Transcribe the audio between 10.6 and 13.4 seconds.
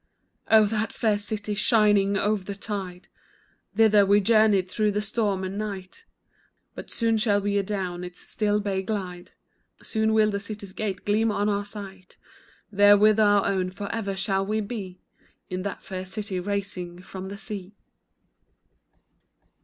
gate gleam on our sight, There with